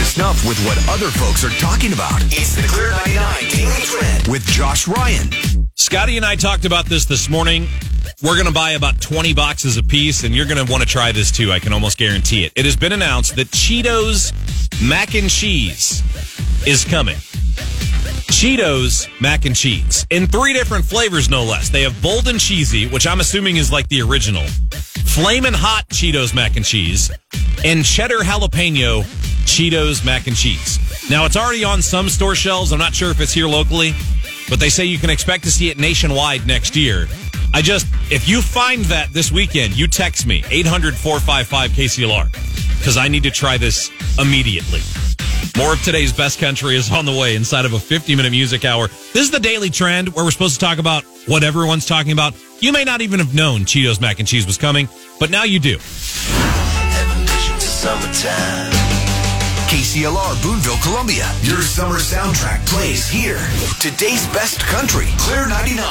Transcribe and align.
to 0.00 0.06
snuff 0.06 0.46
with 0.46 0.58
what 0.64 0.78
other 0.88 1.10
folks 1.10 1.44
are 1.44 1.50
talking 1.60 1.92
about. 1.92 2.22
It's 2.24 2.54
the 2.54 2.66
Clear 2.66 2.90
99 2.90 3.34
Daily 3.50 3.82
Trend 3.82 4.28
with 4.28 4.42
Josh 4.46 4.88
Ryan. 4.88 5.28
Scotty 5.74 6.16
and 6.16 6.24
I 6.24 6.36
talked 6.36 6.64
about 6.64 6.86
this 6.86 7.04
this 7.04 7.28
morning. 7.28 7.68
We're 8.22 8.34
going 8.34 8.46
to 8.46 8.52
buy 8.52 8.70
about 8.72 8.98
20 9.02 9.34
boxes 9.34 9.76
a 9.76 9.82
piece, 9.82 10.24
and 10.24 10.34
you're 10.34 10.46
going 10.46 10.64
to 10.64 10.70
want 10.70 10.82
to 10.82 10.88
try 10.88 11.12
this 11.12 11.30
too. 11.30 11.52
I 11.52 11.58
can 11.58 11.74
almost 11.74 11.98
guarantee 11.98 12.44
it. 12.44 12.52
It 12.56 12.64
has 12.64 12.76
been 12.76 12.92
announced 12.92 13.36
that 13.36 13.48
Cheetos 13.48 14.32
mac 14.82 15.14
and 15.14 15.28
cheese 15.28 16.02
is 16.66 16.82
coming. 16.82 17.16
Cheetos 18.30 19.06
mac 19.20 19.44
and 19.44 19.54
cheese 19.54 20.06
in 20.08 20.26
three 20.26 20.54
different 20.54 20.86
flavors, 20.86 21.28
no 21.28 21.44
less. 21.44 21.68
They 21.68 21.82
have 21.82 22.00
bold 22.00 22.26
and 22.26 22.40
cheesy, 22.40 22.86
which 22.86 23.06
I'm 23.06 23.20
assuming 23.20 23.56
is 23.56 23.70
like 23.70 23.88
the 23.88 24.00
original, 24.00 24.44
flamin' 24.44 25.52
hot 25.52 25.86
Cheetos 25.88 26.34
mac 26.34 26.56
and 26.56 26.64
cheese, 26.64 27.10
and 27.64 27.84
cheddar 27.84 28.20
jalapeno 28.20 29.04
Cheetos 29.50 30.04
mac 30.04 30.28
and 30.28 30.36
cheese. 30.36 30.78
Now, 31.10 31.24
it's 31.24 31.36
already 31.36 31.64
on 31.64 31.82
some 31.82 32.08
store 32.08 32.36
shelves. 32.36 32.72
I'm 32.72 32.78
not 32.78 32.94
sure 32.94 33.10
if 33.10 33.20
it's 33.20 33.32
here 33.32 33.48
locally, 33.48 33.92
but 34.48 34.60
they 34.60 34.68
say 34.68 34.84
you 34.84 34.96
can 34.96 35.10
expect 35.10 35.42
to 35.42 35.50
see 35.50 35.70
it 35.70 35.76
nationwide 35.76 36.46
next 36.46 36.76
year. 36.76 37.08
I 37.52 37.60
just, 37.60 37.88
if 38.12 38.28
you 38.28 38.42
find 38.42 38.84
that 38.84 39.12
this 39.12 39.32
weekend, 39.32 39.76
you 39.76 39.88
text 39.88 40.24
me 40.24 40.44
800 40.50 40.94
455 40.94 41.70
KCLR 41.72 42.78
because 42.78 42.96
I 42.96 43.08
need 43.08 43.24
to 43.24 43.30
try 43.32 43.58
this 43.58 43.90
immediately. 44.20 44.80
More 45.58 45.72
of 45.72 45.82
today's 45.82 46.12
best 46.12 46.38
country 46.38 46.76
is 46.76 46.90
on 46.92 47.04
the 47.04 47.12
way 47.12 47.34
inside 47.34 47.64
of 47.64 47.72
a 47.72 47.78
50 47.80 48.14
minute 48.14 48.30
music 48.30 48.64
hour. 48.64 48.86
This 48.86 49.22
is 49.24 49.32
the 49.32 49.40
daily 49.40 49.68
trend 49.68 50.10
where 50.10 50.24
we're 50.24 50.30
supposed 50.30 50.60
to 50.60 50.64
talk 50.64 50.78
about 50.78 51.02
what 51.26 51.42
everyone's 51.42 51.86
talking 51.86 52.12
about. 52.12 52.34
You 52.60 52.70
may 52.70 52.84
not 52.84 53.00
even 53.00 53.18
have 53.18 53.34
known 53.34 53.62
Cheetos 53.62 54.00
mac 54.00 54.20
and 54.20 54.28
cheese 54.28 54.46
was 54.46 54.56
coming, 54.56 54.88
but 55.18 55.28
now 55.28 55.42
you 55.42 55.58
do. 55.58 55.78
KCLR 59.70 60.42
Boonville, 60.42 60.82
Columbia. 60.82 61.30
Your 61.42 61.62
summer 61.62 62.00
soundtrack 62.00 62.66
plays 62.66 63.08
here. 63.08 63.38
Today's 63.78 64.26
best 64.34 64.58
country, 64.58 65.06
Clear 65.16 65.46
99. 65.46 65.86